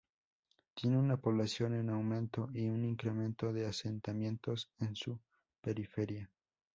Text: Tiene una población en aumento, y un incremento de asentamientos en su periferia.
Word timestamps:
Tiene 0.73 0.97
una 0.97 1.15
población 1.17 1.75
en 1.75 1.91
aumento, 1.91 2.47
y 2.55 2.67
un 2.69 2.85
incremento 2.85 3.53
de 3.53 3.67
asentamientos 3.67 4.67
en 4.79 4.95
su 4.95 5.19
periferia. 5.61 6.27